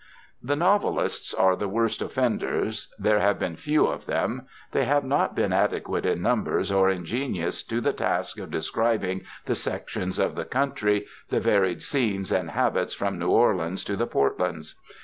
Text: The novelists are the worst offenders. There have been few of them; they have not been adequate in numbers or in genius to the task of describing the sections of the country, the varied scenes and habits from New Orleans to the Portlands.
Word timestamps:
The 0.41 0.55
novelists 0.55 1.31
are 1.31 1.55
the 1.55 1.67
worst 1.69 2.01
offenders. 2.01 2.91
There 2.97 3.19
have 3.19 3.37
been 3.37 3.55
few 3.55 3.85
of 3.85 4.07
them; 4.07 4.47
they 4.71 4.85
have 4.85 5.03
not 5.03 5.35
been 5.35 5.53
adequate 5.53 6.07
in 6.07 6.23
numbers 6.23 6.71
or 6.71 6.89
in 6.89 7.05
genius 7.05 7.61
to 7.61 7.79
the 7.79 7.93
task 7.93 8.39
of 8.39 8.49
describing 8.49 9.21
the 9.45 9.53
sections 9.53 10.17
of 10.17 10.33
the 10.33 10.45
country, 10.45 11.05
the 11.29 11.39
varied 11.39 11.83
scenes 11.83 12.31
and 12.31 12.49
habits 12.49 12.95
from 12.95 13.19
New 13.19 13.29
Orleans 13.29 13.83
to 13.83 13.95
the 13.95 14.07
Portlands. 14.07 14.73